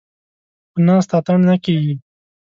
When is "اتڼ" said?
1.19-1.37